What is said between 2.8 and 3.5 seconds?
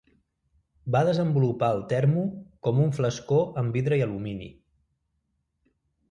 un flascó